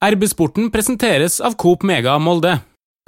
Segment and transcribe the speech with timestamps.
[0.00, 2.54] RB-sporten presenteres av Coop Mega Molde.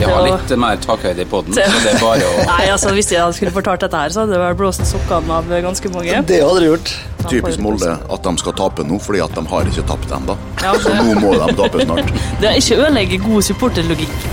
[0.02, 3.06] Vi har litt mer takhøyde i poden, så det er bare å Nei, altså Hvis
[3.14, 6.18] jeg skulle fortalt dette, her, så hadde det vært blåst sokkene av ganske mange.
[6.28, 6.90] Det hadde det gjort.
[7.22, 10.36] Typisk Molde at de skal tape nå, fordi at de har ikke tapt ennå.
[10.60, 12.12] Ja, Så nå må de tape snart.
[12.42, 14.28] Det er ikke ødelegge god supporterlogikk.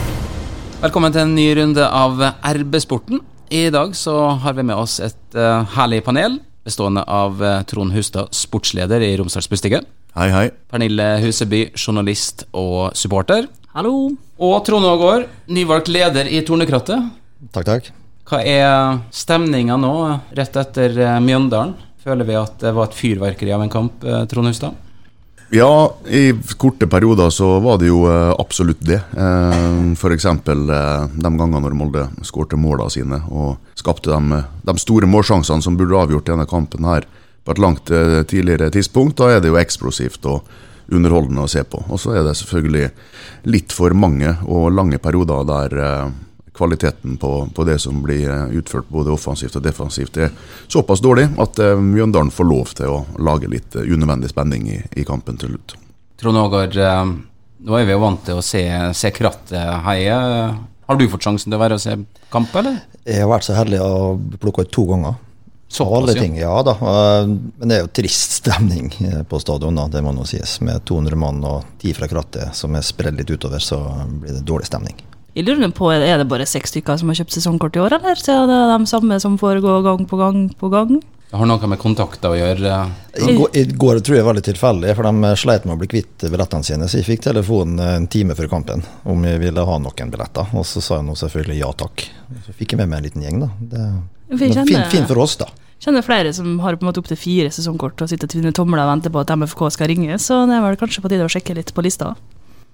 [0.82, 2.26] Velkommen til en ny runde av
[2.58, 3.24] RB-sporten.
[3.56, 7.96] I dag så har vi med oss et uh, herlig panel bestående av uh, Trond
[7.96, 9.80] Hustad, sportsleder i Romsdals Busstikke.
[10.18, 10.48] Hei, hei.
[10.72, 13.46] Pernille Huseby, journalist og supporter.
[13.78, 14.10] Hallo.
[14.42, 17.12] Og Trond Aagaard, nyvalgt leder i Tornekrattet.
[17.54, 17.90] Takk, takk.
[18.30, 19.94] Hva er stemninga nå,
[20.38, 21.76] rett etter eh, Mjøndalen?
[22.02, 24.74] Føler vi at det var et fyrverkeri av en kamp, eh, Trond Hustad?
[25.54, 25.70] Ja,
[26.10, 29.04] i korte perioder så var det jo eh, absolutt det.
[29.14, 30.28] Eh, F.eks.
[30.50, 36.02] de gangene når Molde skårte målene sine og skapte de, de store målsjansene som burde
[36.02, 37.06] avgjort denne kampen her
[37.50, 39.18] på et langt eh, tidligere tidspunkt.
[39.18, 40.46] Da er det jo eksplosivt og
[40.94, 41.82] underholdende å se på.
[41.90, 42.90] Og så er det selvfølgelig
[43.50, 46.12] litt for mange og lange perioder der eh,
[46.54, 50.36] kvaliteten på, på det som blir eh, utført både offensivt og defensivt, er
[50.70, 55.40] såpass dårlig at Mjøndalen får lov til å lage litt unødvendig spenning i, i kampen
[55.42, 55.74] til slutt.
[56.22, 57.00] Trond eh,
[57.66, 58.62] nå er vi jo vant til å se,
[58.94, 60.20] se krattet heie.
[60.86, 61.98] Har du fått sjansen til å være og se
[62.30, 62.78] kamp, eller?
[63.10, 65.18] Jeg har vært så heldig å plukke ut to ganger.
[65.80, 66.72] Av alle ting, ja da.
[66.72, 70.58] Eh, Men det er jo trist stemning eh, på stadion, da, det må nå sies.
[70.66, 74.44] Med 200 mann og 10 fra krattet som er spredd litt utover, så blir det
[74.50, 74.98] dårlig stemning.
[75.38, 78.18] Jeg lurer på, Er det bare seks stykker som har kjøpt sesongkort i år, eller
[78.20, 81.00] så er det de samme som foregår gang på gang på gang?
[81.30, 82.78] Det har noe med kontakter å gjøre.
[83.22, 85.90] I går, I går tror jeg var litt tilfeldig, for de sleit med å bli
[85.92, 86.88] kvitt billettene sine.
[86.90, 90.50] Så jeg fikk telefonen en time før kampen om jeg ville ha noen billetter.
[90.58, 92.08] Og så sa jeg nå selvfølgelig ja takk.
[92.48, 93.52] Så fikk jeg med meg en liten gjeng, da.
[93.62, 93.84] Det,
[94.30, 95.48] kjenner- fin, fin, for oss, da.
[95.82, 98.84] kjenner flere som har på en måte opptil fire sesongkort og sitter og tvinner tomler
[98.84, 101.32] og venter på at MFK skal ringe, så det er vel kanskje på tide å
[101.32, 102.16] sjekke litt på lista.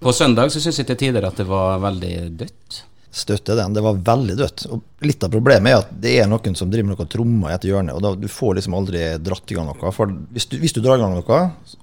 [0.03, 2.81] På søndag så syns jeg til tider at det var veldig dødt.
[3.15, 3.71] Støtter den.
[3.71, 4.65] Det var veldig dødt.
[4.75, 7.55] Og litt av problemet er at det er noen som driver med noe trommer i
[7.55, 9.91] et hjørne, og da du får liksom aldri dratt i gang noe.
[9.95, 11.37] For hvis du, hvis du drar i gang noe,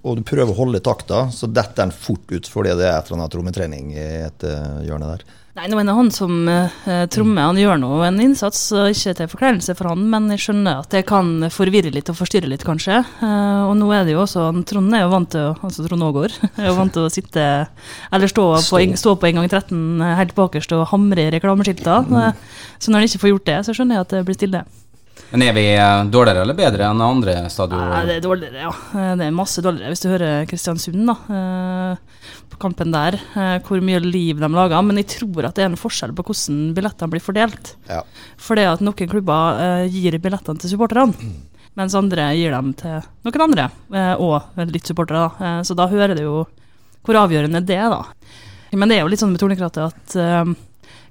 [0.04, 3.08] og du prøver å holde takta, så detter den fort ut fordi det er et
[3.08, 5.24] eller annet trommetrening i et eh, hjørne der.
[5.52, 6.70] Nei, nå er det han som uh,
[7.12, 10.78] trommer, han gjør nå en innsats, og ikke til forkleinelse for han, men jeg skjønner
[10.80, 13.02] at det kan forvirre litt og forstyrre litt, kanskje.
[13.20, 15.84] Uh, og nå er det jo også, han Trond er jo vant til, å- altså
[15.84, 17.44] Trond Aagaard, er jo vant til å sitte,
[18.16, 18.70] eller stå, Stå.
[18.78, 21.98] På, en, stå på inngang 13 helt bakerst og hamre i reklameskilta.
[22.22, 22.40] Eh,
[22.80, 24.64] Så når han ikke får gjort det, så skjønner jeg at det blir stille.
[25.34, 27.92] Men er vi eh, dårligere eller bedre enn andre stadioner?
[27.92, 28.72] Nei, det er dårligere, ja.
[28.96, 29.92] Eh, Det er masse dårligere.
[29.92, 32.11] Hvis du hører Kristiansund, da, eh,
[32.60, 34.82] kampen der, eh, hvor mye liv de lager.
[34.84, 37.74] Men jeg tror at det er en forskjell på hvordan billettene blir fordelt.
[37.88, 38.02] Ja.
[38.58, 41.14] det at noen klubber eh, gir billettene til supporterne,
[41.78, 44.42] mens andre gir dem til noen andre, eh, og
[44.72, 45.30] litt supportere.
[45.38, 45.62] da.
[45.62, 46.36] Så da hører du jo
[47.02, 48.04] hvor avgjørende det er, da.
[48.72, 50.54] Men det er jo litt sånn med Tornekrattet at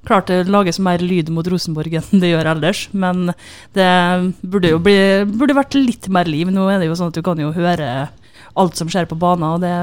[0.01, 3.35] Klart det lages mer lyd mot Rosenborg enn det gjør ellers, men
[3.77, 3.85] det
[4.41, 4.95] burde jo bli,
[5.29, 6.49] burde vært litt mer liv.
[6.49, 8.09] Nå er det jo sånn at du kan jo høre
[8.57, 9.75] alt som skjer på banen, og det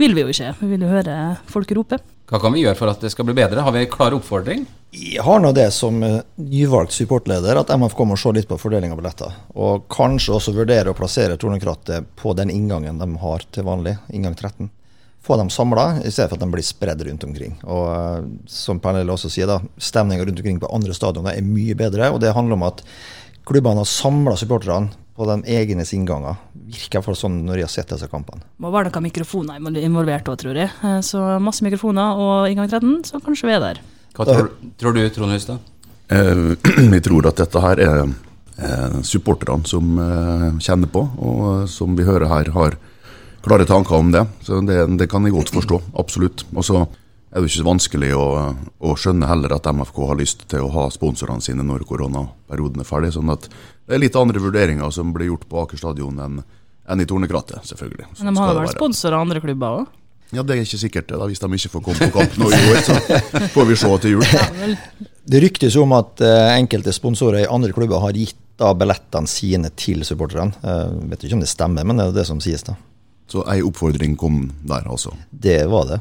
[0.00, 0.54] vil vi jo ikke.
[0.60, 1.16] Vi vil jo høre
[1.50, 2.00] folk rope.
[2.30, 3.62] Hva kan vi gjøre for at det skal bli bedre?
[3.66, 4.64] Har vi en klar oppfordring?
[4.94, 8.94] Jeg har nå det som eh, nyvalgt supportleder, at MFK må se litt på fordeling
[8.94, 9.34] av billetter.
[9.58, 14.38] Og kanskje også vurdere å plassere Tornekrattet på den inngangen de har til vanlig, inngang
[14.38, 14.70] 13.
[15.24, 17.58] Få dem samla, i stedet for at de blir spredd rundt omkring.
[17.66, 21.76] Og eh, som Pernille også sier, da, stemninga rundt omkring på andre stadioner er mye
[21.76, 22.08] bedre.
[22.14, 22.80] Og det handler om at
[23.44, 26.36] klubbene har samla supporterne på de egne innganger.
[26.54, 28.42] Virker i hvert fall sånn når jeg har sett disse kampene.
[28.58, 30.72] Må være noen mikrofoner involvert òg, tror jeg.
[30.82, 33.80] Eh, Så masse mikrofoner og inngang 13, så kanskje vi er der.
[34.14, 35.58] Hva tror, tror du, Trond Hustad?
[36.10, 36.56] Eh,
[36.94, 39.94] Vi tror at dette her er eh, supporterne som
[40.62, 42.76] kjenner på, og som vi hører her har
[43.44, 44.26] klare tanker om det.
[44.42, 46.46] Så det, det kan jeg godt forstå, absolutt.
[46.54, 46.82] Og så
[47.34, 48.26] er det ikke så vanskelig å,
[48.86, 52.86] å skjønne heller at MFK har lyst til å ha sponsorene sine når koronaperioden er
[52.88, 53.10] ferdig.
[53.16, 53.48] sånn at
[53.86, 56.44] det er litt andre vurderinger som blir gjort på Aker stadion enn
[56.84, 58.10] enn i Tornekrattet, selvfølgelig.
[58.12, 59.92] Så Men de har vel sponsorer av andre klubber òg?
[60.34, 62.48] Ja, Det er ikke sikkert det, da, hvis de ikke får komme på kamp nå
[62.50, 62.80] i år.
[62.82, 62.96] Så
[63.54, 64.24] får vi se til jul.
[65.24, 69.70] Det ryktes om at eh, enkelte sponsorer i andre klubber har gitt da billettene sine
[69.72, 70.52] til supporterne.
[70.60, 72.74] Eh, vet ikke om det stemmer, men det er det som sies, da.
[73.30, 75.14] Så ei oppfordring kom der, altså.
[75.30, 76.00] Det var det.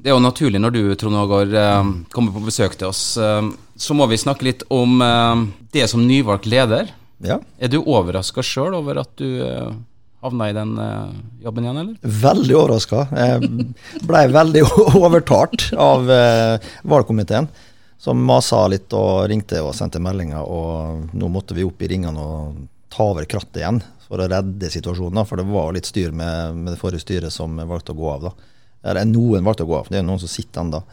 [0.00, 3.02] Det er jo naturlig når du, Trond Aagaard, eh, kommer på besøk til oss.
[3.76, 5.04] Så må vi snakke litt om
[5.76, 6.88] det som nyvalgt leder.
[7.24, 7.40] Ja.
[7.58, 9.70] Er du overraska sjøl over at du eh,
[10.24, 11.14] havna i den eh,
[11.46, 12.12] jobben igjen, eller?
[12.22, 13.06] Veldig overraska.
[14.08, 14.64] Blei veldig
[15.06, 17.48] overtalt av eh, valgkomiteen,
[17.98, 20.44] som masa litt og ringte og sendte meldinger.
[20.44, 24.70] Og nå måtte vi opp i ringene og ta over krattet igjen for å redde
[24.70, 25.24] situasjonen.
[25.26, 28.28] For det var litt styr med, med det forrige styret som valgte å gå av.
[28.28, 28.52] da.
[28.86, 30.84] Eller noen valgte å gå av, det er noen som sitter ennå.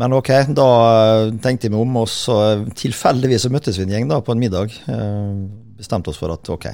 [0.00, 0.68] Men ok, da
[1.44, 2.36] tenkte jeg meg om, og så
[2.78, 4.72] tilfeldigvis så møttes vi en gjeng da på en middag.
[4.88, 5.42] Eh,
[5.78, 6.70] bestemte oss for at ok,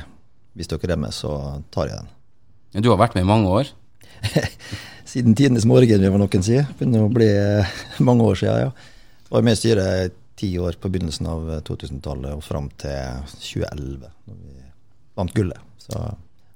[0.58, 1.32] hvis dere er med, så
[1.74, 2.84] tar jeg den.
[2.84, 3.72] Du har vært med i mange år.
[5.08, 6.60] Siden tidenes morgen, vil noen si.
[6.78, 7.74] Begynner å bli eh,
[8.04, 8.94] mange år siden, ja.
[9.28, 14.36] Var med i styret ti år på begynnelsen av 2000-tallet og fram til 2011, når
[14.38, 14.68] vi
[15.18, 15.64] vant gullet.
[15.82, 16.04] Så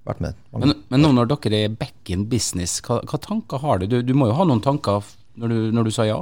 [0.06, 0.38] vært med.
[0.52, 3.88] mange Men, men nå når dere er back in business, hva, hva tanker har du?
[3.90, 3.98] du?
[4.06, 5.02] Du må jo ha noen tanker
[5.40, 6.20] når du, når du sa ja?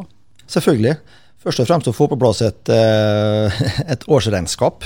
[0.51, 0.97] Selvfølgelig.
[1.41, 3.61] Først og fremst å få på plass et, eh,
[3.95, 4.85] et årsregnskap.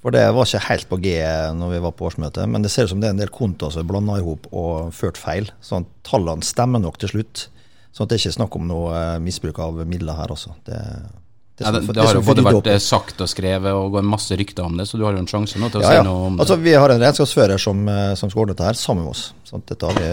[0.00, 1.14] For det var ikke helt på G
[1.58, 2.48] når vi var på årsmøtet.
[2.48, 4.46] men det ser ut som det er en del kontoer som er blanda i hop
[4.48, 5.50] og ført feil.
[5.60, 7.48] Sånn at tallene stemmer nok til slutt.
[7.92, 10.54] Sånn at det ikke er snakk om noe eh, misbruk av midler her også.
[10.64, 13.98] Det, det, Ja, skal det, det har jo både vært eh, sagt og skrevet og
[13.98, 15.90] går masse rykter om det, så du har jo en sjanse nå til å Ja,
[15.90, 16.06] si ja.
[16.06, 16.46] noe om det.
[16.46, 17.84] Altså, vi har en regnskapsfører som,
[18.16, 19.26] som skal ordne dette her sammen med oss.
[19.50, 20.10] Sånn at dette, vi,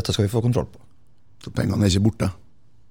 [0.00, 0.82] dette skal vi få kontroll på.
[1.44, 2.32] Så pengene er ikke borte.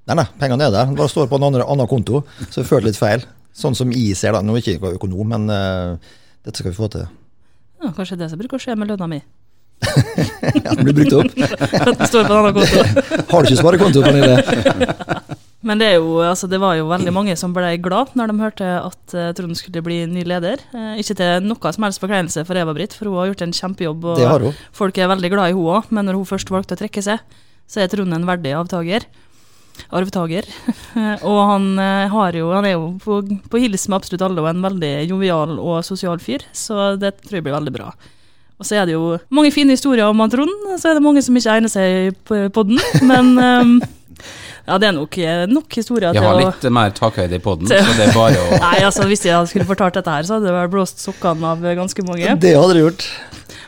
[0.07, 0.87] Nei, nei, pengene er der.
[0.87, 3.25] Det bare står på en annen, annen konto, så jeg føler litt feil.
[3.57, 4.43] Sånn som jeg ser det.
[4.45, 6.13] Nå er jeg ikke økonom, men uh,
[6.45, 7.07] dette skal vi få til.
[7.81, 9.19] Ja, kanskje det som bruker å skje med lønna mi.
[10.63, 11.33] Ja, den blir brukt opp.
[11.99, 13.03] Det står på en annen konto.
[13.31, 14.37] Har du ikke sparekonto, Pernille?
[15.67, 18.35] Men det, er jo, altså, det var jo veldig mange som ble glad når de
[18.39, 20.61] hørte at eh, Trond skulle bli ny leder.
[20.71, 24.07] Eh, ikke til noe som helst forkleinelse for Eva-Britt, for hun har gjort en kjempejobb.
[24.13, 27.03] Og folk er veldig glad i henne òg, men når hun først valgte å trekke
[27.03, 27.37] seg,
[27.67, 29.09] så er Trond en verdig avtaker.
[29.93, 30.47] Arvtaker.
[31.29, 33.21] og han, eh, har jo, han er jo på,
[33.51, 37.39] på hils med absolutt alle og en veldig jovial og sosial fyr, så det tror
[37.39, 37.91] jeg blir veldig bra.
[38.57, 41.21] Og så er det jo mange fine historier om Trond, og så er det mange
[41.21, 43.75] som ikke egner seg på podden, men um,
[44.67, 45.13] ja, det er nok,
[45.53, 48.15] nok historier Jeg har har å litt mer takhøyde i poden, til- så det er
[48.17, 51.05] bare å Nei, altså Hvis jeg skulle fortalt dette her, så hadde det vel blåst
[51.05, 52.33] sokkene av ganske mange.
[52.41, 53.05] Det hadde det gjort.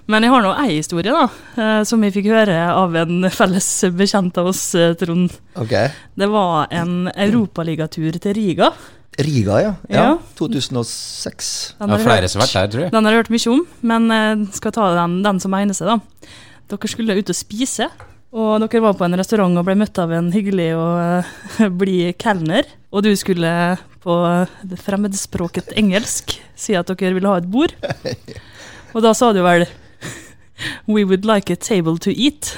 [0.10, 1.28] Men jeg har nå ei historie, da,
[1.62, 5.36] eh, som vi fikk høre av en felles bekjent av oss, eh, Trond.
[5.54, 5.92] Okay.
[6.18, 8.72] Det var en europaligatur til Riga.
[9.20, 9.74] Riga, ja.
[9.92, 10.06] ja.
[10.08, 10.12] Ja.
[10.40, 11.76] 2006.
[11.78, 12.92] Den Ja, har flere som har vært der, tror jeg.
[12.96, 13.62] Den har jeg hørt mye om,
[13.92, 16.32] men jeg skal ta den, den som egner seg, da.
[16.74, 17.90] Dere skulle ut og spise,
[18.34, 22.18] og dere var på en restaurant og ble møtt av en hyggelig og eh, blid
[22.22, 22.66] kelner.
[22.90, 23.52] Og du skulle
[24.02, 24.16] på
[24.80, 27.76] fremmedspråket engelsk si at dere ville ha et bord.
[28.96, 29.68] Og da sa du vel
[30.88, 32.56] We would like a table to eat.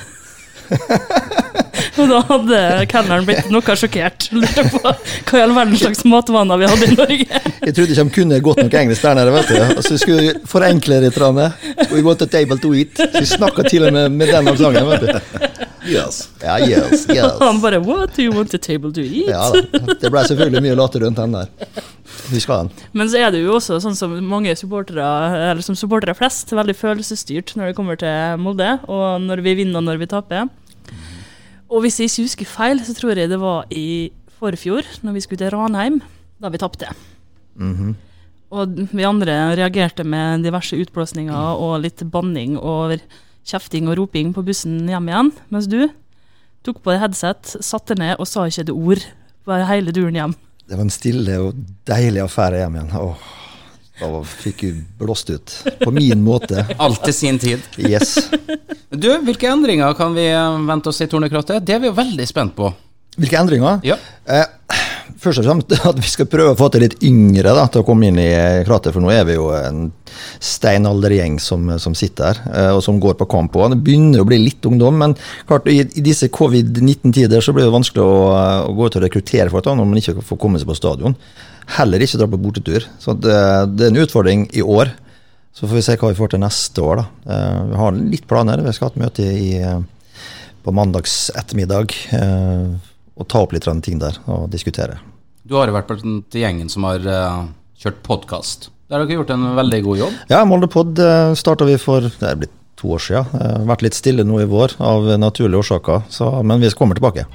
[1.99, 2.59] og da hadde
[2.91, 4.29] kelneren blitt noe sjokkert.
[4.35, 7.41] Lurte på hva i all verden slags matvaner vi hadde i Norge.
[7.61, 9.59] Jeg trodde ikke de kunne godt nok engelsk der nede, vet du.
[9.77, 11.19] Og så skulle vi forenkle litt.
[11.91, 12.97] We want a table to eat.
[12.97, 15.61] Så vi snakka til og med med den aksenten, vet du.
[15.81, 16.29] Yes.
[16.43, 17.39] Ja, yes, yes.
[17.39, 19.29] Han bare What do you want a table to eat?
[19.29, 19.95] Ja da.
[19.97, 21.49] Det ble selvfølgelig mye latter rundt den der.
[22.31, 22.69] Husker den.
[22.95, 25.03] Men så er det jo også sånn som mange supportere,
[25.51, 29.81] eller som supportere flest, veldig følelsesstyrt når det kommer til Molde, og når vi vinner
[29.81, 30.47] og når vi taper.
[31.71, 35.23] Og hvis jeg ikke husker feil, så tror jeg det var i forfjor, når vi
[35.23, 35.99] skulle til Ranheim,
[36.41, 36.87] da vi tapte.
[38.51, 42.97] Og vi andre reagerte med diverse utblåsninger og litt banning og
[43.47, 45.87] kjefting og roping på bussen hjem igjen, mens du
[46.63, 49.05] tok på deg headset, satte ned og sa ikke et ord
[49.47, 50.35] på hele turen hjem.
[50.71, 52.91] Det var en stille og deilig affære hjem igjen.
[52.95, 53.23] Åh,
[53.99, 55.55] da fikk hun blåst ut.
[55.81, 56.63] På min måte.
[56.85, 57.65] Alt til sin tid.
[57.75, 58.13] Yes.
[58.87, 61.59] Du, hvilke endringer kan vi eh, vente oss i Tornekrattet?
[61.67, 62.71] Det er vi jo veldig spent på.
[63.19, 63.83] Hvilke endringer?
[63.83, 63.99] Ja.
[64.23, 64.47] Eh,
[65.21, 67.87] først og fremst at vi skal prøve å få til litt yngre da, til å
[67.87, 68.31] komme inn i
[68.67, 69.85] krater, for nå er vi jo en
[70.41, 73.55] steinaldergjeng som, som sitter her, eh, og som går på kamp.
[73.55, 75.15] Og det begynner å bli litt ungdom, men
[75.49, 78.17] klart i, i disse covid-19-tider så blir det vanskelig å,
[78.67, 81.17] å gå ut og rekruttere folk da, når man ikke får komme seg på stadion.
[81.77, 82.87] Heller ikke dra på bortetur.
[82.99, 83.37] Så det,
[83.77, 84.91] det er en utfordring i år.
[85.53, 87.01] Så får vi se hva vi får til neste år.
[87.01, 87.33] da.
[87.35, 88.63] Eh, vi har litt planer.
[88.65, 89.79] Vi skal ha et møte i, eh,
[90.63, 92.67] på mandags ettermiddag eh,
[93.17, 94.99] og ta opp litt ting der og diskutere.
[95.51, 97.41] Du har jo vært blant gjengen som har uh,
[97.75, 98.69] kjørt podkast.
[98.87, 100.13] Der har dere gjort en veldig god jobb.
[100.31, 103.27] Ja, Moldepod uh, starta vi for det er blitt to år siden.
[103.35, 107.25] Uh, vært litt stille nå i vår av naturlige årsaker, så, men vi kommer tilbake.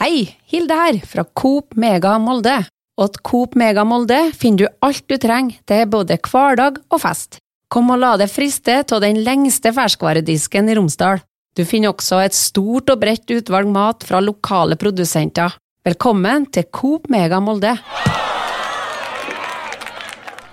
[0.00, 2.56] Hei, Hilde her, fra Coop Mega Molde.
[2.98, 7.38] Og at Coop Mega Molde finner du alt du trenger til både hverdag og fest.
[7.70, 11.22] Kom og la deg friste av den lengste ferskvaredisken i Romsdal.
[11.54, 15.52] Du finner også et stort og bredt utvalg mat fra lokale produsenter.
[15.86, 17.76] Velkommen til Coop Mega Molde.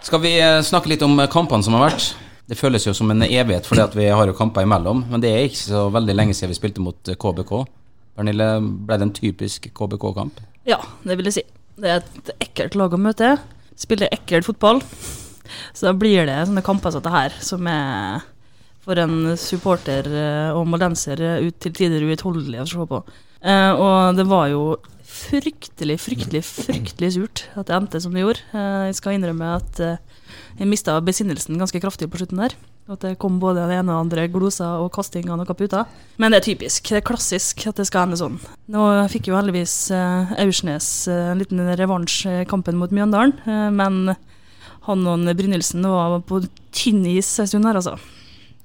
[0.06, 2.12] Skal vi eh, snakke litt om eh, kampene som har vært?
[2.46, 5.02] Det føles jo som en evighet, at vi har jo kamper imellom.
[5.10, 7.56] Men det er ikke så veldig lenge siden vi spilte mot eh, KBK.
[8.20, 10.38] Pernille, ble det en typisk KBK-kamp?
[10.70, 11.46] Ja, det vil jeg si.
[11.82, 13.32] Det er et ekkelt lag å møte.
[13.74, 14.84] Spiller ekkel fotball.
[15.74, 18.22] Så da blir det sånne kamper som dette her, som er
[18.86, 23.04] for en supporter eh, og moldenser eh, ut til tider uutholdelig å se på.
[23.42, 24.64] Eh, og det var jo
[25.12, 28.44] fryktelig, fryktelig, fryktelig surt at det endte som det gjorde.
[28.56, 30.00] Eh, jeg skal innrømme at eh,
[30.60, 32.56] jeg mista besinnelsen ganske kraftig på slutten der.
[32.92, 35.86] At det kom både den ene og andre gloser og kasting av noen puter.
[36.20, 36.90] Men det er typisk.
[36.90, 38.40] Det er klassisk at det skal ende sånn.
[38.74, 43.38] Nå fikk jo heldigvis eh, Aursnes en liten revansj i kampen mot Mjøndalen,
[43.78, 44.16] men
[44.88, 46.42] han og Brynildsen var på
[46.74, 48.00] tynn is en stund her, altså.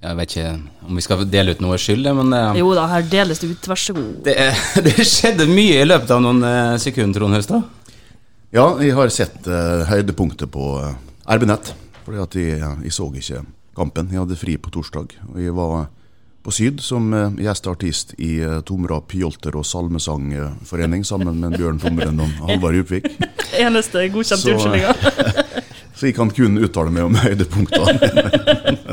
[0.06, 0.50] Jeg vet ikke
[0.86, 3.68] om vi skal dele ut noe skyld, men uh, Jo da, her deles det ut,
[3.72, 4.12] vær så god.
[4.26, 4.36] det,
[4.86, 7.66] det skjedde mye i løpet av noen uh, sekunder, Trond Høstad.
[8.54, 10.94] Ja, jeg har sett uh, høydepunktet på uh,
[11.26, 11.74] RB-nett.
[12.06, 13.42] Fordi at jeg, jeg så ikke
[13.76, 14.08] kampen.
[14.12, 15.16] Jeg hadde fri på torsdag.
[15.32, 15.88] Og jeg var
[16.46, 22.22] på Syd som uh, gjesteartist i uh, Tomra Pjolter- og salmesangforening sammen med Bjørn Tomren
[22.22, 23.08] og Halvard Djupvik.
[23.66, 24.94] Eneste godkjente Så, unnskyldninga.
[25.96, 28.85] Så jeg kan kun uttale meg om høydepunktene.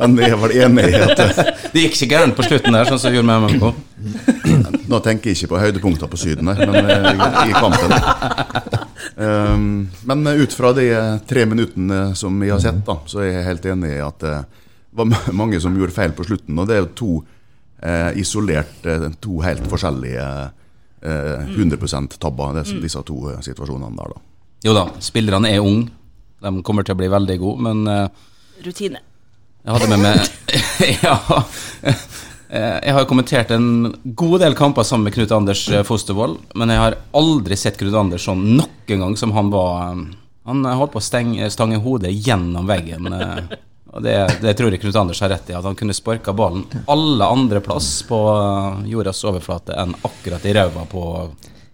[0.00, 1.40] Men jeg var enig i at eh,
[1.74, 4.86] Det gikk ikke gærent på slutten der, sånn som gjorde med MMK.
[4.90, 7.94] Nå tenker jeg ikke på høydepunkter på Syden, her, men eh, i kampen.
[9.20, 9.66] Um,
[10.08, 13.46] men ut fra de eh, tre minuttene som vi har sett, da, så er jeg
[13.50, 14.34] helt enig i at det
[14.96, 16.58] var mange som gjorde feil på slutten.
[16.58, 17.12] Og det er jo to
[17.82, 20.26] eh, isolert eh, To helt forskjellige
[21.02, 24.24] eh, 100 tabber, disse, disse to eh, situasjonene der, da.
[24.66, 25.88] Jo da, spillerne er unge.
[26.40, 28.26] De kommer til å bli veldig gode, men eh,
[28.64, 29.00] Rutine.
[29.64, 30.20] Jeg hadde med meg
[31.04, 31.16] Ja.
[31.82, 36.72] eh, Jeg har kommentert en god del kamper sammen med Knut Anders eh, Fostervoll, men
[36.72, 40.04] jeg har aldri sett Knut Anders sånn nok en gang som han var eh,
[40.50, 43.06] Han holdt på å stenge, stange hodet gjennom veggen.
[43.90, 46.64] Og det, det tror jeg Knut Anders har rett i, at han kunne sparka ballen
[46.90, 48.18] alle andre plass på
[48.88, 51.04] jordas overflate enn akkurat i ræva på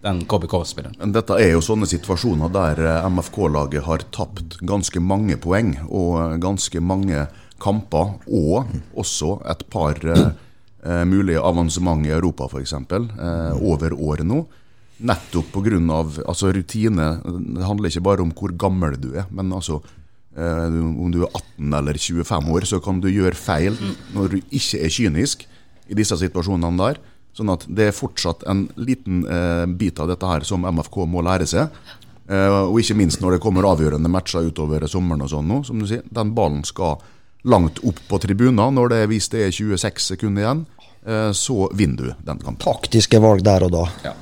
[0.06, 1.12] den KBK-spilleren.
[1.14, 7.24] Dette er jo sånne situasjoner der MFK-laget har tapt ganske mange poeng og ganske mange
[7.62, 12.74] kamper, og også et par eh, mulige avansement i Europa f.eks.
[12.76, 14.44] Eh, over året nå.
[15.06, 15.80] Nettopp pga.
[16.24, 17.10] Altså, rutine.
[17.24, 19.80] Det handler ikke bare om hvor gammel du er, men altså
[20.36, 23.76] eh, om du er 18 eller 25 år, så kan du gjøre feil
[24.14, 25.46] når du ikke er kynisk
[25.88, 27.02] i disse situasjonene der.
[27.36, 31.24] Sånn at det er fortsatt en liten eh, bit av dette her som MFK må
[31.24, 31.68] lære seg.
[32.26, 35.82] Eh, og ikke minst når det kommer avgjørende matcher utover sommeren og sånn nå, som
[35.82, 36.06] du sier.
[36.08, 36.96] Den ballen skal
[37.46, 40.64] langt opp på tribunen Når det, hvis det er 26 sekunder igjen,
[41.06, 42.62] eh, så vinner du den kampen.
[42.62, 44.14] Taktiske valg der og da.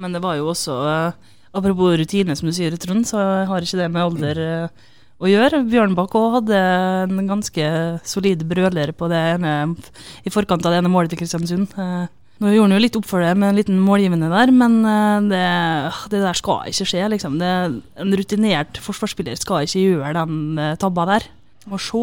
[0.00, 1.18] Men det var jo også eh,
[1.50, 3.18] Apropos rutine, som du sier, Trond, så
[3.48, 4.86] har ikke det med alder eh,
[5.18, 5.64] å gjøre.
[5.66, 6.60] Bjørnbakk òg hadde
[7.08, 7.64] en ganske
[8.06, 9.54] solid brøler på det ene
[10.22, 11.74] i forkant av det ene målet til Kristiansund.
[11.74, 12.06] Eh,
[12.40, 14.78] nå gjorde han jo litt opp for det med en liten målgivende der, men
[15.28, 15.42] det,
[16.14, 17.34] det der skal ikke skje, liksom.
[17.42, 17.50] Det,
[18.00, 21.26] en rutinert forsvarsspiller skal ikke gjøre den tabba der.
[21.68, 22.00] Må se.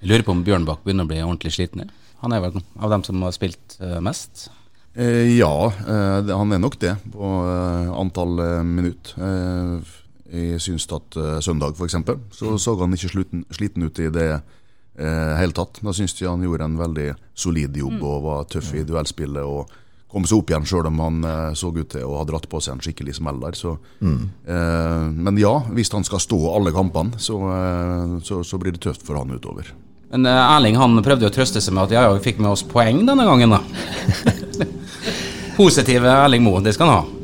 [0.00, 1.90] Jeg lurer på om Bjørnbakk begynner å bli ordentlig sliten.
[2.22, 4.48] Han er vel av dem som har spilt eh, mest.
[4.94, 9.14] Eh, ja, eh, han er nok det på eh, antall eh, minutt.
[9.16, 9.96] Eh,
[10.30, 11.96] jeg syns at eh, søndag, f.eks.,
[12.36, 15.80] så så han ikke sluten, sliten ut i det eh, hele tatt.
[15.82, 19.42] Da syns jeg han gjorde en veldig solid jobb og var tøff i duellspillet.
[19.42, 19.70] og
[20.10, 22.60] kom seg opp igjen sjøl om han eh, så ut til å ha dratt på
[22.62, 23.58] seg en skikkelig smell der.
[23.58, 28.74] Så, eh, men ja, hvis han skal stå alle kampene, så, eh, så, så blir
[28.74, 29.70] det tøft for han utover.
[30.10, 32.42] Men eh, Erling han prøvde jo å trøste seg med at ja, ja, vi fikk
[32.42, 34.66] med oss poeng denne gangen, da.
[35.60, 37.16] Positive Erling Moe, det skal han ha.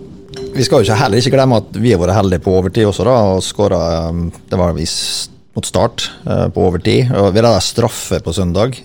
[0.57, 3.05] Vi skal jo ikke heller ikke glemme at vi har vært heldige på overtid også,
[3.09, 3.81] da, og skåra
[4.13, 7.11] Det var visst mot start på overtid.
[7.17, 8.77] Og vi hadde straffe på søndag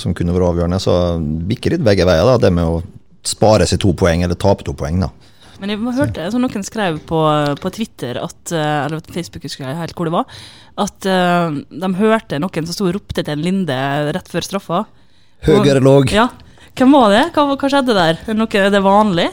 [0.00, 2.80] som kunne vært avgjørende, så bikker litt begge veier, da, det med å
[3.26, 5.00] spare seg to poeng eller tape to poeng.
[5.04, 5.10] da.
[5.60, 7.20] Men jeg hørte så noen skrev på,
[7.60, 10.38] på Twitter, at, eh, eller Facebook, husker jeg helt hvor det var,
[10.80, 13.76] at uh, de hørte noen som sto og ropte til en Linde
[14.16, 14.78] rett før straffa.
[15.44, 16.14] Høyere låg.
[16.16, 16.30] Ja.
[16.78, 17.24] Hvem var det?
[17.34, 18.16] Hva, hva skjedde der?
[18.22, 19.28] Er det noe, er det vanlig?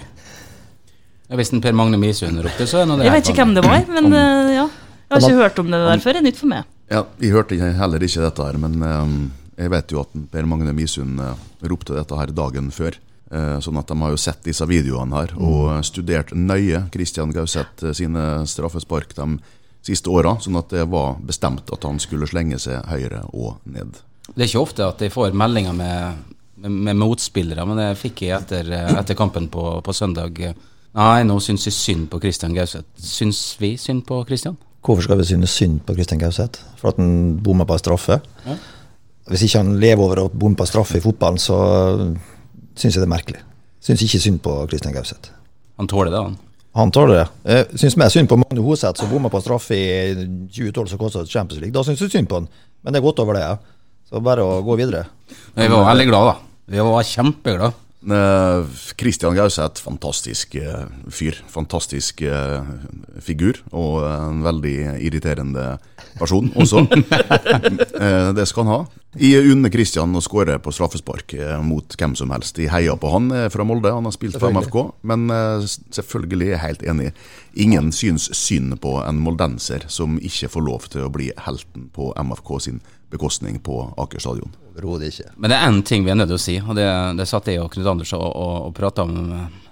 [1.28, 3.56] Ja, hvis en Per Magne Misund ropte, så er nå det Jeg vet ikke hvem
[3.56, 4.68] det var, men uh, ja.
[5.08, 6.18] Jeg har ikke hørt om det der før.
[6.18, 6.68] Det er nytt for meg.
[6.92, 9.20] Ja, Jeg hørte heller ikke dette her, men um,
[9.56, 13.00] jeg vet jo at Per Magne Misund uh, ropte dette her dagen før.
[13.28, 17.34] Eh, sånn at de har jo sett disse videoene her og eh, studert nøye Christian
[17.36, 19.26] Gauseth eh, sine straffespark de
[19.84, 20.38] siste åra.
[20.40, 24.00] Sånn at det var bestemt at han skulle slenge seg høyre og ned.
[24.30, 26.32] Det er ikke ofte at jeg får meldinger med,
[26.64, 30.40] med, med motspillere, men det fikk jeg etter, eh, etter kampen på, på søndag.
[30.96, 32.88] Nei, nå syns jeg synd på Christian Gauseth.
[32.96, 34.56] Syns vi synd på Christian?
[34.88, 36.64] Hvorfor skal vi synes synd på Christian Gauseth?
[36.80, 38.22] For at han bommer på en straffe?
[38.48, 38.56] Ja.
[39.28, 41.58] Hvis ikke han lever over å bomme på en straffe i fotballen, så
[42.78, 43.42] syns jeg det er merkelig.
[43.84, 45.32] Syns ikke synd på Kristian Gauseth.
[45.78, 46.38] Han tåler det, han.
[46.78, 47.26] Han tåler det.
[47.50, 50.14] Jeg syns mer synd på Magne Hoseth, som bomma på straffe i
[50.54, 51.74] 2012 som kosta Champions League.
[51.74, 52.50] Da syns jeg synd på han,
[52.84, 53.46] men det er godt over det.
[53.46, 53.56] Ja.
[54.08, 55.08] Så bare å gå videre.
[55.58, 56.36] Vi var veldig glad, da.
[56.72, 57.74] Vi var kjempeglade.
[58.06, 61.40] Eh, er Gauseth, fantastisk eh, fyr.
[61.50, 62.62] Fantastisk eh,
[63.20, 63.58] figur.
[63.74, 65.80] Og en veldig irriterende
[66.20, 66.86] person også.
[68.38, 68.80] Det skal han ha.
[69.18, 71.34] Jeg unner Kristian å skåre på straffespark
[71.66, 72.60] mot hvem som helst.
[72.62, 74.78] Jeg heier på han fra Molde, han har spilt for MFK.
[75.10, 75.26] Men
[75.66, 77.08] selvfølgelig er jeg helt enig.
[77.58, 82.12] Ingen syns synd på en moldenser som ikke får lov til å bli helten på
[82.14, 84.52] MFK sin bekostning på Aker stadion.
[84.74, 85.32] Overhodet ikke.
[85.38, 86.88] Men det er én ting vi er nødt til å si, og det,
[87.18, 89.18] det satt jeg og Knut Anders og, og, og prata om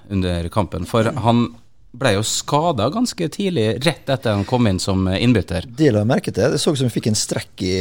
[0.10, 0.88] under kampen.
[0.90, 1.48] For han
[1.96, 5.68] ble jo skada ganske tidlig, rett etter han kom inn som innbytter.
[5.68, 6.52] Det la jeg merke til.
[6.52, 7.78] Det så ut som han fikk en strekk i,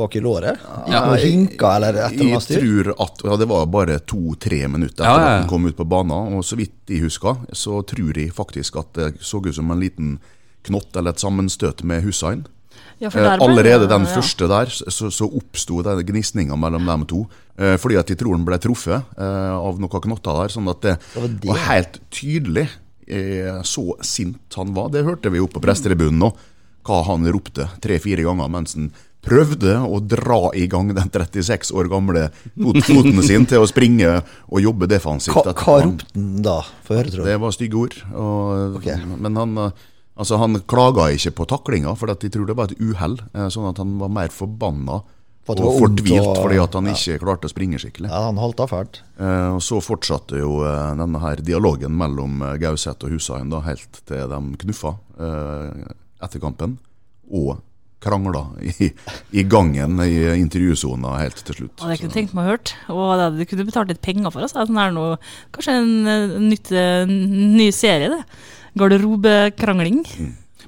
[0.00, 0.64] bak i låret.
[0.90, 2.64] Ja, og hinka eller et eller annet styr.
[2.64, 5.30] tror at ja, det var bare to-tre minutter etter ja, ja.
[5.30, 6.34] at han kom ut på banen.
[6.38, 9.82] Og så vidt jeg husker, så tror jeg faktisk at det så ut som en
[9.82, 10.16] liten
[10.66, 12.46] knott eller et sammenstøt med Hussein.
[13.00, 14.14] Ja, for Eh, der allerede det- den ja.
[14.16, 17.20] første der, så, så oppsto den gnisninga mellom dem to.
[17.58, 20.48] Eh, fordi at jeg tror han ble truffet eh, av noen knotter der.
[20.54, 21.48] Sånn at det, Det var det.
[21.48, 22.68] var helt tydelig
[23.08, 24.90] eh, så sint han var.
[24.90, 26.32] Det hørte vi jo på prestetribunen nå,
[26.88, 28.90] hva han ropte tre-fire ganger mens han
[29.20, 34.22] prøvde å dra i gang den 36 år gamle fot- foten sin til å springe
[34.48, 35.34] og jobbe defensivt.
[35.34, 36.60] Hva, hva ropte han da?
[36.86, 37.96] Få høre, tror Det var stygge ord.
[38.14, 38.96] Og, okay.
[39.18, 39.56] Men han,
[40.18, 43.16] altså, han klaga ikke på taklinga, for at jeg tror det var et uhell.
[43.34, 45.00] eh, Sånn at han var mer forbanna
[45.48, 46.92] For og fortvilt og- fordi at han ja.
[46.92, 48.10] ikke klarte å springe skikkelig.
[48.10, 49.00] Ja, han halta fælt.
[49.18, 53.60] Eh, Og Så fortsatte jo eh, denne her dialogen mellom eh, Gauseth og Hussein da,
[53.64, 56.76] helt til de knuffa eh, etter kampen.
[57.32, 57.62] Og
[58.00, 58.92] krangla i,
[59.34, 61.80] i gangen i intervjusona helt til slutt.
[61.82, 62.74] Og det kunne tenkt meg å hørt.
[62.94, 64.52] Og det, du kunne betalt litt penger for oss.
[64.54, 65.16] Det er noe,
[65.56, 66.70] kanskje en nytt,
[67.10, 68.20] ny serie, det.
[68.78, 70.04] Garderobekrangling.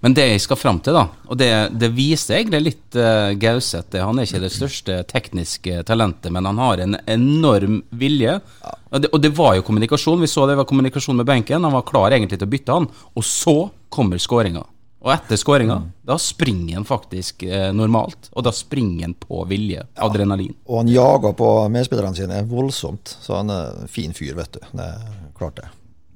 [0.00, 4.00] Men det jeg skal fram til, da, og det, det viser egentlig litt uh, Gauseth
[4.00, 8.38] Han er ikke det største tekniske talentet, men han har en enorm vilje.
[8.64, 10.22] Og, det, og det var jo kommunikasjon.
[10.24, 11.66] Vi så det var kommunikasjon med benken.
[11.68, 12.88] Han var klar egentlig til å bytte han.
[13.12, 13.56] Og så
[13.92, 14.64] kommer skåringa.
[15.00, 18.28] Og etter skåringa, da springer han faktisk eh, normalt.
[18.36, 19.86] Og da springer han på vilje.
[19.96, 20.52] Adrenalin.
[20.68, 23.16] Og han jager på medspillerne sine voldsomt.
[23.20, 24.60] Så han er en fin fyr, vet du.
[24.74, 25.06] Det er
[25.38, 25.70] klart det.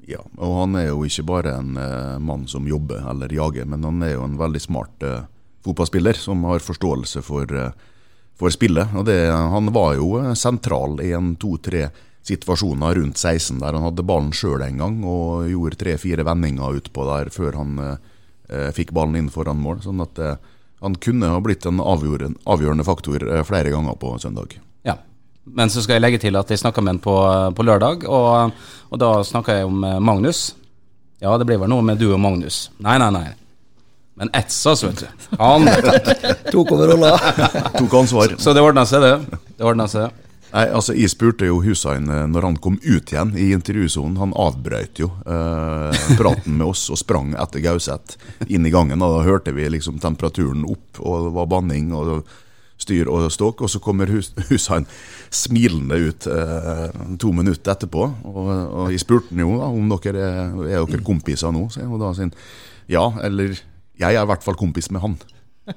[0.07, 3.85] Ja, og han er jo ikke bare en uh, mann som jobber eller jager, men
[3.87, 5.25] han er jo en veldig smart uh,
[5.65, 7.71] fotballspiller som har forståelse for, uh,
[8.37, 8.93] for spillet.
[8.99, 11.89] Og det, han var jo sentral i en to-tre
[12.25, 17.05] situasjoner rundt 16 der han hadde ballen sjøl en gang og gjorde tre-fire vendinger utpå
[17.05, 17.75] der før han
[18.73, 19.83] fikk ballen inn foran mål.
[19.85, 20.17] Sånn at
[20.81, 24.57] han kunne ha blitt en avgjørende, avgjørende faktor flere ganger på søndag.
[25.45, 27.15] Men så skal jeg legge til at jeg snakka med han på,
[27.57, 28.53] på lørdag, og,
[28.89, 30.55] og da snakka jeg om eh, Magnus.
[31.21, 32.69] Ja, det blir vel noe med du og Magnus.
[32.85, 33.29] Nei, nei, nei.
[34.15, 35.37] Men Etsas, vet du.
[35.41, 35.67] Han
[36.53, 37.17] Tok over rolla.
[37.79, 38.37] Tok ansvar.
[38.39, 39.41] Så det ordna seg, det.
[39.59, 40.13] Det ordna seg.
[40.55, 44.21] Nei, altså Jeg spurte jo Hussein eh, når han kom ut igjen i intervjusonen.
[44.23, 48.15] Han avbrøt jo eh, praten med oss og sprang etter Gauseth
[48.47, 49.03] inn i gangen.
[49.03, 52.23] og Da hørte vi liksom temperaturen opp, og det var banning og
[52.85, 53.65] styr og ståk.
[53.65, 54.87] Og så kommer Hus Hussein
[55.35, 56.89] smilende ut eh,
[57.21, 58.03] to minutter etterpå.
[58.31, 61.63] Og, og jeg spurte han jo da om dere er, er dere kompiser nå.
[61.73, 62.37] sier han, Og da sier han
[62.91, 63.49] ja, eller
[63.97, 65.17] jeg er i hvert fall kompis med han.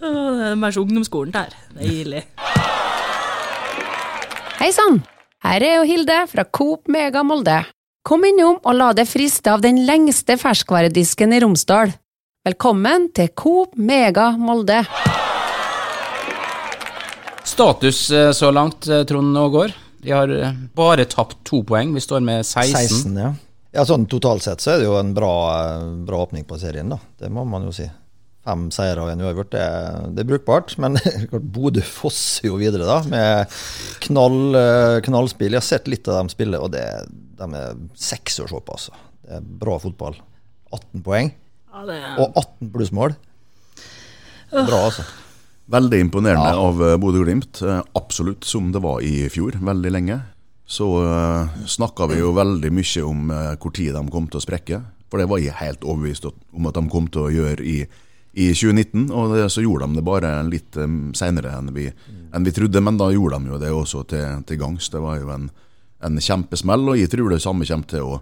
[0.00, 1.48] Det er så ungdomsskolen der.
[1.74, 2.22] det Deilig.
[4.60, 5.00] Hei sann!
[5.44, 7.62] Her er jo Hilde fra Coop Mega Molde.
[8.04, 11.88] Kom innom og la deg friste av den lengste ferskvaredisken i Romsdal.
[12.40, 14.78] Velkommen til Coop Mega Molde.
[17.44, 19.74] Status eh, så langt, eh, Trond Aagaard.
[20.00, 21.92] De har eh, bare tapt to poeng.
[21.92, 22.78] Vi står med 16.
[22.94, 23.34] 16, ja.
[23.76, 23.84] ja.
[23.84, 25.34] Sånn totalt sett så er det jo en bra,
[26.08, 26.96] bra åpning på serien, da.
[27.20, 27.90] Det må man jo si.
[28.48, 29.68] Fem seire og en uavgjort, det,
[30.16, 30.72] det er brukbart.
[30.80, 30.96] Men
[31.58, 33.60] Bodø fosser jo videre, da, med
[34.08, 34.40] knall,
[35.04, 35.52] knallspill.
[35.52, 36.88] Jeg har sett litt av dem spille, og det,
[37.36, 38.96] de er seks å se på, altså.
[39.28, 40.16] Det er bra fotball.
[40.72, 41.34] 18 poeng,
[41.70, 43.14] Ja, det er, og 18 plussmål.
[44.50, 45.04] Bra, altså.
[45.70, 47.60] Veldig imponerende av eh, Bodø-Glimt.
[47.62, 50.16] Eh, Absolutt som det var i fjor, veldig lenge.
[50.70, 54.42] Så uh, snakka vi jo veldig mye om uh, hvor tid de kom til å
[54.44, 54.78] sprekke.
[55.10, 57.78] For det var jeg helt overbevist om at de kom til å gjøre i,
[58.38, 59.08] i 2019.
[59.10, 61.90] Og det, så gjorde de det bare litt um, seinere enn, vi-
[62.30, 62.82] enn vi trodde.
[62.86, 64.86] Men da gjorde de jo det også til, til gangs.
[64.94, 65.48] Det var jo en,
[66.06, 68.20] en kjempesmell, og jeg tror det samme kommer til å,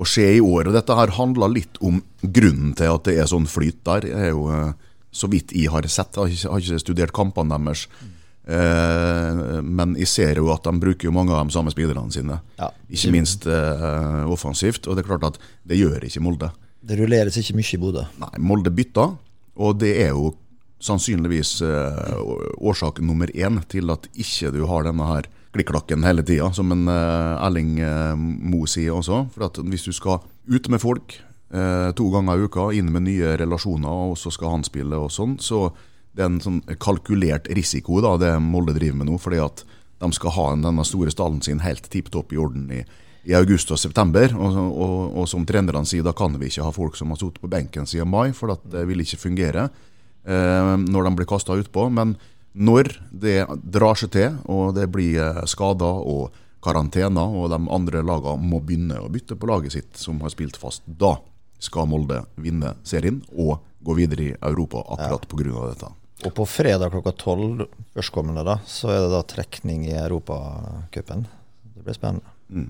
[0.00, 0.70] å skje i år.
[0.70, 4.06] Og dette her handler litt om grunnen til at det er sånn flyt der.
[4.06, 4.72] Det er jo eh,
[5.12, 6.16] så vidt jeg har sett.
[6.16, 7.86] Jeg har ikke, studert kampene deres.
[8.50, 12.40] Eh, men jeg ser jo at de bruker jo mange av de samme spillerne sine.
[12.60, 12.70] Ja.
[12.88, 14.88] Ikke minst eh, offensivt.
[14.88, 16.52] Og det er klart at det gjør ikke Molde.
[16.80, 18.06] Det rulleres ikke mye i Bodø.
[18.22, 19.18] Nei, Molde bytter.
[19.60, 20.32] Og det er jo
[20.80, 26.70] sannsynligvis årsak nummer én til at ikke du har denne her klikklakken hele tida, som
[26.72, 29.24] en eh, Erling eh, Moe sier også.
[29.34, 33.08] For at hvis du skal ut med folk eh, to ganger i uka, inn med
[33.08, 35.68] nye relasjoner, og så skal han spille og sånn, så
[36.14, 39.18] det er en sånn kalkulert risiko, da, det Molde driver med nå.
[39.22, 39.64] fordi at
[40.00, 42.80] de skal ha denne store stallen sin helt tipp topp i orden i,
[43.28, 44.32] i august og september.
[44.38, 47.42] Og, og, og som trenerne sier, da kan vi ikke ha folk som har sittet
[47.42, 49.68] på benken siden mai, for det vil ikke fungere
[50.24, 51.88] eh, når de blir kasta utpå.
[51.92, 52.16] Men
[52.52, 56.34] når det drar seg til, og det blir eh, skader og
[56.64, 60.58] karantener, og de andre lagene må begynne å bytte på laget sitt, som har spilt
[60.60, 61.16] fast, da
[61.60, 65.70] skal Molde vinne serien og gå videre i Europa akkurat på pga.
[65.70, 65.92] dette.
[66.26, 71.24] Og på fredag klokka tolv førstkommende, da, så er det da trekning i Europacupen.
[71.76, 72.68] Det blir spennende.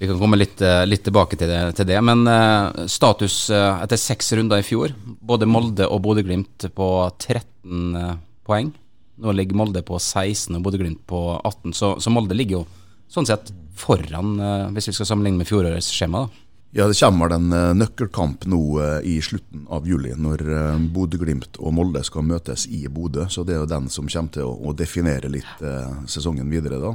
[0.00, 1.98] Vi kan komme litt, eh, litt tilbake til det, til det.
[2.00, 4.94] men eh, status etter seks runder i fjor.
[5.04, 8.14] Både Molde og Bodø-Glimt på 13 eh,
[8.48, 8.72] poeng.
[9.20, 12.66] Nå ligger Molde på 16 og Bodø-Glimt på 18, så, så Molde ligger jo
[13.10, 16.24] sånn sett foran, eh, hvis vi skal sammenligne med fjorårets skjema.
[16.26, 16.46] da.
[16.72, 20.44] Ja, Det kommer en eh, nøkkelkamp nå eh, i slutten av juli, når
[20.94, 23.26] Bodø-Glimt og Molde skal møtes i Bodø.
[23.28, 25.64] Så det er jo den som kommer til å, å definere litt
[26.06, 26.94] sesongen videre, da.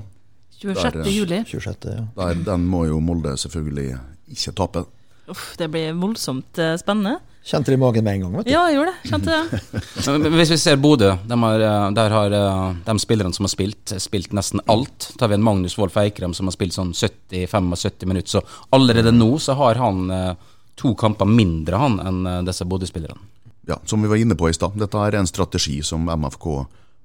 [0.55, 1.01] 26.
[1.03, 1.41] Der, juli.
[1.45, 1.89] 26.
[1.91, 2.05] ja.
[2.15, 3.97] Der, den må jo Molde selvfølgelig
[4.31, 4.85] ikke tape.
[5.29, 7.19] Uff, det blir voldsomt spennende.
[7.45, 8.51] Kjente det i magen med en gang, vet du.
[8.55, 9.10] Ja, jeg gjorde det.
[9.12, 10.29] Kjente det.
[10.39, 13.93] Hvis vi ser Bodø, de har, eh, der har eh, de spillerne som har spilt,
[14.01, 15.12] spilt nesten alt.
[15.19, 19.29] Tar vi en Magnus Wolff Eikrem som har spilt sånn 70-75 minutter, så allerede nå
[19.38, 20.31] så har han eh,
[20.73, 23.21] to kamper mindre han enn disse Bodø-spillerne.
[23.69, 26.49] Ja, Som vi var inne på i stad, dette er en strategi som MFK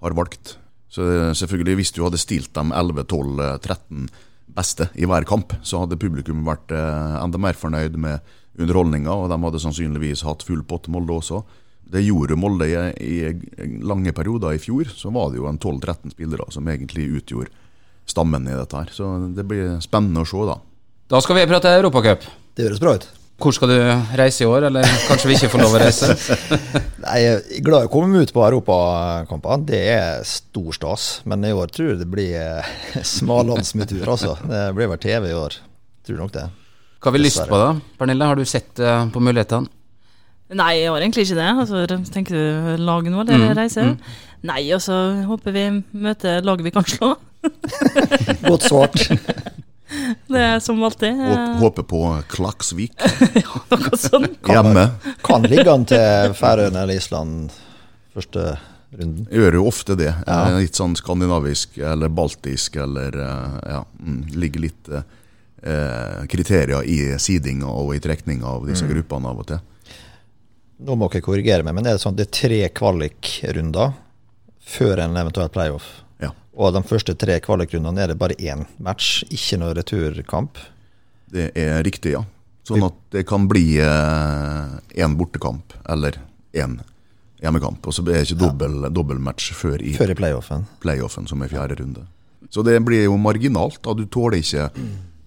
[0.01, 0.57] har valgt.
[0.89, 1.05] Så
[1.37, 4.09] selvfølgelig, hvis du hadde stilt dem 11-12-13
[4.57, 8.19] beste i hver kamp, så hadde publikum vært enda mer fornøyd med
[8.61, 11.43] underholdninga, og de hadde sannsynligvis hatt full pott Molde også.
[11.91, 14.91] Det gjorde Molde i, i lange perioder i fjor.
[14.95, 17.51] Så var det jo en 12-13 spillere som egentlig utgjorde
[18.11, 18.93] stammen i dette her.
[18.95, 20.61] Så det blir spennende å se, da.
[21.11, 22.29] Da skal vi prate Europacup.
[22.55, 23.09] Det høres bra ut.
[23.41, 23.79] Hvor skal du
[24.21, 26.13] reise i år, eller kanskje vi ikke får lov å reise?
[27.07, 29.63] Nei, Jeg er glad i å komme ut på europakamper.
[29.71, 31.07] Det er stor stas.
[31.25, 32.73] Men i år tror jeg det blir eh,
[33.17, 34.37] smalhåndsmettur, altså.
[34.45, 35.57] Det blir vel TV i år.
[36.07, 36.45] Tror nok det.
[37.01, 37.71] Hva har vi lyst på, da?
[38.01, 39.69] Pernille, har du sett eh, på mulighetene?
[40.59, 41.49] Nei, jeg har egentlig ikke det.
[41.63, 43.85] Altså, tenker du lage nå, eller Mm, reise?
[44.43, 44.97] Nei, og så
[45.29, 45.63] håper vi
[45.95, 47.13] møter laget vi kan slå.
[48.49, 48.99] Godt svart.
[50.31, 51.19] Det er som alltid.
[51.19, 52.93] Eh, håper på Klaksvik
[53.41, 54.37] ja, Noe sånt.
[54.47, 54.85] hjemme.
[55.27, 57.51] Kan ligge an til Færøyene eller Island
[58.15, 58.45] første
[58.95, 59.25] runden.
[59.35, 60.13] Gjør jo ofte det.
[60.29, 60.37] Ja.
[60.53, 64.93] Eh, Litt sånn skandinavisk eller baltisk eller ja, mm, ligger litt
[65.63, 69.61] eh, kriterier i seedinga og i trekninga av disse gruppene av og til.
[70.81, 73.93] Nå må jeg korrigere meg, men er det sånn at det er tre kvalikrunder
[74.65, 75.89] før en eventuell playoff?
[76.23, 76.31] Ja.
[76.57, 80.57] Og de første tre kvalikrundene er det bare én match, ikke noe returkamp.
[81.31, 82.25] Det er riktig, ja.
[82.67, 86.17] Sånn at det kan bli én bortekamp eller
[86.55, 86.79] én
[87.43, 87.87] hjemmekamp.
[87.89, 90.67] Og så blir det ikke dobbel, dobbeltmatch før i Før i playoffen.
[90.83, 92.05] playoffen, som er fjerde runde.
[92.51, 93.81] Så det blir jo marginalt.
[93.83, 94.71] da Du tåler ikke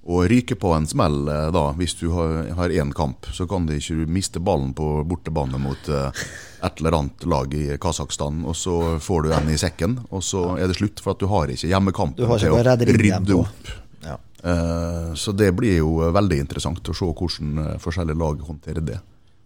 [0.06, 3.26] å ryke på en smell eh, da, hvis du har én kamp.
[3.32, 6.24] Så kan du ikke miste ballen på bortebane mot eh,
[6.63, 10.58] et eller annet lag i Kasakhstan, og så får du en i sekken, og så
[10.58, 12.52] er det slutt, for at du har ikke hjemmekamp Du har ikke
[12.84, 13.39] til å rydde på.
[13.46, 13.74] opp.
[14.04, 14.18] Ja.
[14.44, 19.00] Eh, Så det blir jo veldig interessant å se hvordan forskjellige lag håndterer det.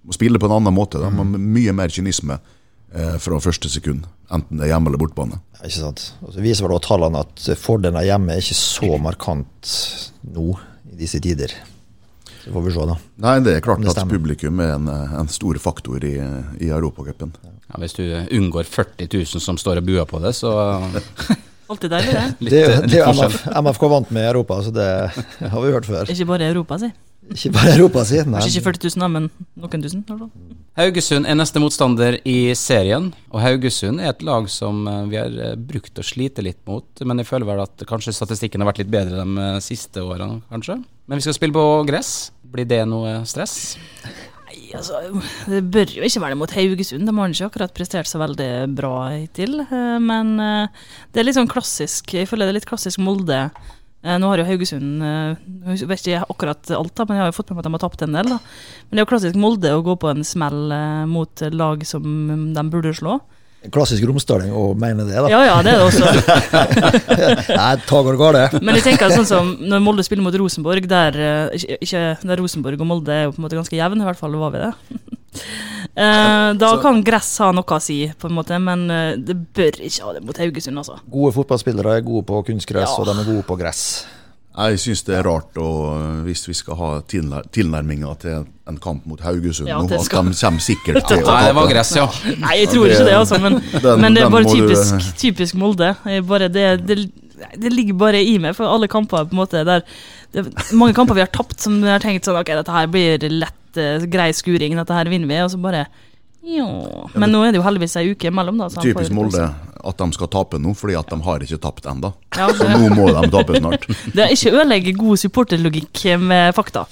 [0.08, 2.39] Må spille på en annen måte, da, med mye mer kynisme
[3.21, 4.06] fra første sekund.
[4.34, 5.38] Enten det er hjemme eller bortbane.
[5.58, 6.04] Ja, Ikke sant?
[6.23, 9.73] Og så viser vel også tallene at fordelen av hjemme er ikke så markant
[10.36, 10.54] nå
[10.93, 11.52] i disse tider.
[12.43, 12.95] Så får vi se, da.
[13.26, 16.15] Nei, det er klart Det at publikum er en, eh, en stor faktor i,
[16.63, 17.34] i Europacupen.
[17.67, 20.54] Ja, hvis du unngår 40 000 som står og buer på det, så
[21.71, 22.28] Alltid deilig, det.
[22.39, 22.54] litt,
[22.88, 23.28] Det er jo
[23.60, 24.88] MFK vant med i Europa, så det
[25.52, 26.08] har vi hørt før.
[26.13, 26.88] Ikke bare Europa, si.
[27.33, 28.19] Ikke bare Europa, si.
[28.23, 28.39] Nei.
[28.39, 29.27] Kanskje ikke 40 000, da, men
[29.59, 30.03] noen tusen.
[30.07, 30.57] i.
[30.77, 35.33] Haugesund er neste motstander i serien, og Haugesund er et lag som eh, vi har
[35.41, 36.85] eh, brukt å slite litt mot.
[37.03, 40.39] Men jeg føler vel at kanskje statistikken har vært litt bedre de eh, siste årene,
[40.53, 40.79] kanskje.
[41.09, 42.31] Men vi skal spille på gress.
[42.47, 43.75] Blir det noe stress?
[44.47, 45.01] Nei, altså,
[45.49, 47.09] det bør jo ikke være det mot Haugesund.
[47.09, 49.59] De har ikke akkurat prestert så veldig bra hittil.
[50.03, 53.41] Men det er litt sånn klassisk Jeg føler det er litt klassisk Molde.
[54.08, 55.39] Eh, Nå har jo Haugesund eh,
[55.76, 57.74] Jeg vet ikke akkurat alt, da, men jeg har jo fått med meg at de
[57.76, 58.30] har tapt en del.
[58.36, 58.38] da.
[58.88, 62.54] Men det er jo klassisk Molde å gå på en smell eh, mot lag som
[62.56, 63.17] de burde slå.
[63.74, 65.28] Klassisk romsdaling å mene det, da.
[65.34, 66.06] Ja ja, det er det også.
[67.58, 68.43] Nei, ta går det gale.
[68.62, 71.17] Men jeg tenker sånn som når Molde spiller mot Rosenborg, der,
[71.82, 74.38] ikke, der Rosenborg og Molde er jo på en måte ganske jevne, i hvert fall
[74.39, 75.16] var vi det.
[75.97, 79.79] Eh, da kan gress ha noe å si, på en måte, men eh, det bør
[79.87, 80.99] ikke ha det mot Haugesund, altså.
[81.11, 83.01] Gode fotballspillere er gode på kunstgress, Ja.
[83.01, 83.83] og de er gode på gress.
[84.57, 89.19] Jeg syns det er rart og hvis vi skal ha tilnærminga til en kamp mot
[89.21, 92.07] Haugesund Ja, nå, at de kommer sikkert til å Nei, det var gress, ja.
[92.41, 95.91] Nei, jeg tror ikke det, altså, men, Den- men det er bare typisk, typisk Molde.
[96.25, 96.97] Bare det, det,
[97.53, 99.85] det ligger bare i meg, for alle kamper på en måte der
[100.33, 102.89] det er Mange kamper vi har tapt som vi har tenkt sånn Ok, dette her
[102.91, 105.88] blir lett, eh, grei skuring, dette her vinner vi, og så bare
[106.47, 106.67] jo.
[107.19, 108.69] Men nå er det jo heldigvis ei uke imellom, da.
[108.71, 109.49] så Typisk Molde
[109.88, 112.12] at de skal tape nå, fordi at de har ikke tapt ennå.
[112.38, 113.88] Ja, Så nå må de tape snart.
[114.15, 116.88] det er ikke ødelegge god supporterlogikk med fakta.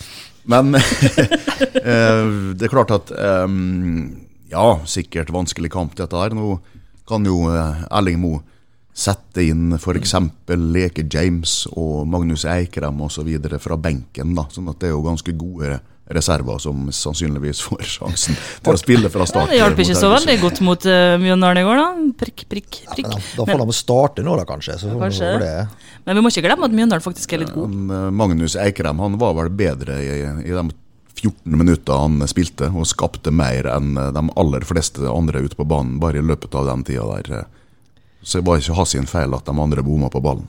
[0.45, 3.55] Men eh, det er klart at eh,
[4.51, 6.35] Ja, sikkert vanskelig kamp, dette her.
[6.37, 6.59] Nå
[7.09, 8.43] kan jo eh, Erling Moe
[8.95, 10.13] sette inn f.eks.
[10.47, 13.27] Leke James og Magnus Eikrem osv.
[13.59, 14.35] fra benken.
[14.37, 15.79] da, sånn at det er jo ganske gode
[16.13, 19.49] reserver som sannsynligvis får sjansen til å spille fra Ja, start.
[19.49, 21.87] det hjalp ikke så veldig godt mot uh, Mjøndalen i går, da.
[22.21, 23.09] Prikk, prikk, prikk.
[23.09, 24.77] Ja, da, da får de starte nå, da, kanskje.
[24.81, 25.31] Så får kanskje.
[26.05, 27.73] Men vi må ikke glemme at Mjøndalen faktisk er litt god.
[27.73, 30.65] Eh, Magnus Eikrem han var vel bedre i, i de
[31.15, 35.65] 14 minutter han spilte, og skapte mer enn eh, de aller fleste andre ute på
[35.65, 37.47] banen bare i løpet av den tida der.
[38.21, 40.45] Så det var ikke hans feil at de andre bomma på ballen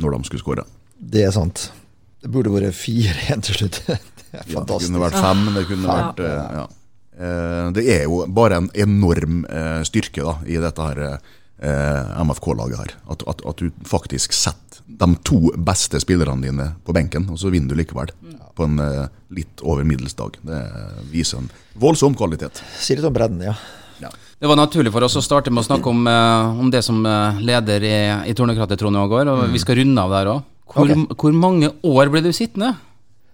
[0.00, 0.64] når de skulle skåre.
[0.98, 1.68] Det er sant.
[2.20, 3.80] Det burde vært fire igjen til slutt.
[4.32, 5.96] Ja, det kunne vært fem, det kunne Ja.
[6.00, 6.66] vært eh, ja.
[7.20, 11.00] Eh, Det er jo bare en enorm eh, styrke da, i dette her
[11.60, 12.94] eh, MFK-laget her.
[13.12, 17.50] At, at, at du faktisk setter de to beste spillerne dine på benken, og så
[17.52, 18.10] vinner du likevel.
[18.56, 18.80] På en
[19.30, 20.34] litt over middels dag.
[20.42, 20.58] Det
[21.12, 22.58] viser en voldsom kvalitet.
[22.80, 23.54] Si litt om bredden, ja.
[24.40, 27.04] Det var naturlig for oss å starte med å snakke om, om det som
[27.44, 27.94] leder i,
[28.32, 30.46] i Tornekrattet, Trond Ågaard, og vi skal runde av der òg.
[30.72, 31.16] Hvor, okay.
[31.20, 32.72] hvor mange år ble du sittende?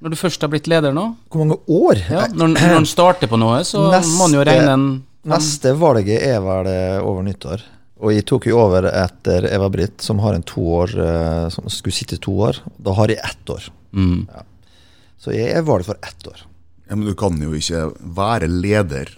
[0.05, 1.07] Når du først har blitt leder nå?
[1.33, 2.01] Hvor mange år?
[2.13, 4.87] Ja, når, når en starter på noe, så Neste- må en jo regne en
[5.27, 7.63] Neste valget er vel eh, over nyttår.
[7.99, 11.67] Og jeg tok jo over etter Eva Britt, som har en to år, eh, som
[11.73, 12.61] skulle sitte to år.
[12.79, 13.65] Da har jeg ett år.
[13.97, 14.21] mm.
[15.19, 16.45] Så jeg er valgt for ett år.
[16.91, 19.09] Ja, men du kan jo ikke være leder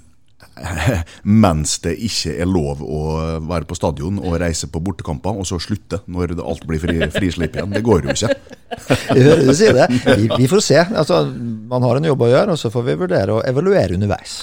[1.44, 3.00] mens det ikke er lov å
[3.48, 7.58] være på stadion og reise på bortekamper, og så slutte når alt blir fri, frislipp
[7.58, 7.74] igjen.
[7.74, 8.34] Det går jo ikke.
[9.16, 9.88] Jeg hører du sier det.
[10.18, 10.78] Vi, vi får se.
[10.78, 11.24] Altså,
[11.70, 14.40] man har en jobb å gjøre, og så får vi vurdere å evaluere underveis.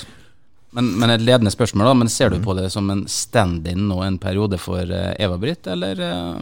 [0.76, 1.96] Men, men et ledende spørsmål, da.
[2.02, 6.02] Men ser du på det som en stand-in nå en periode for eh, Eva-Britt, eller
[6.04, 6.42] eh,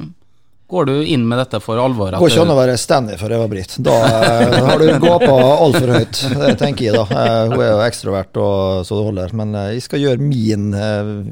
[0.74, 2.12] går du inn med dette for alvor?
[2.14, 3.76] Det går ikke an å være standy for Eva Britt.
[3.86, 7.06] Da eh, har du gapa altfor høyt, det tenker jeg da.
[7.06, 9.38] Eh, hun er jo ekstrovert og så det holder.
[9.40, 10.72] Men eh, jeg skal gjøre min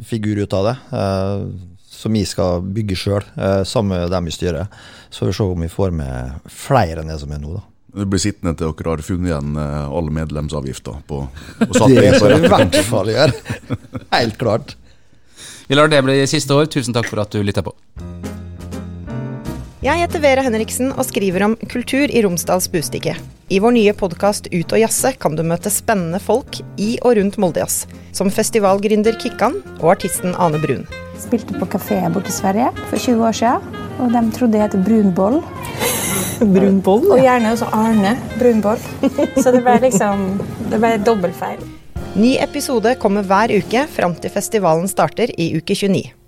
[0.08, 0.78] figur ut av det.
[1.02, 1.44] eh,
[2.02, 3.26] som jeg skal bygge sjøl,
[3.70, 4.72] sammen med dem i styret.
[5.14, 7.62] Så får vi se om vi får med flere enn det som er nå, da.
[7.94, 11.22] Du blir sittende til dere har funnet igjen alle medlemsavgifter på,
[11.62, 13.58] på Det skal vi i hvert fall gjøre.
[14.18, 14.74] Helt klart.
[15.70, 16.74] Vi lar det bli siste år.
[16.74, 17.78] Tusen takk for at du lytta på.
[19.82, 23.16] Jeg heter Vera Henriksen og skriver om kultur i Romsdals Bustikke.
[23.50, 27.40] I vår nye podkast Ut og jazze kan du møte spennende folk i og rundt
[27.42, 27.88] Moldejazz.
[28.14, 30.86] Som festivalgründer Kikkan og artisten Ane Brun.
[31.18, 34.86] Spilte på kafé borte i Sverige for 20 år siden, og de trodde jeg het
[34.86, 35.42] Brunboll.
[36.60, 37.10] Brunboll?
[37.18, 38.88] Og gjerne også Arne Brunboll.
[39.42, 40.28] Så det ble liksom
[40.70, 41.66] Det ble dobbeltfeil.
[42.22, 46.21] Ny episode kommer hver uke fram til festivalen starter i uke 29.